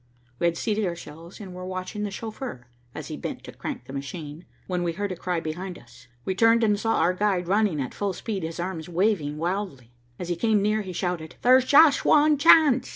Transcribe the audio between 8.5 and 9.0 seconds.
arms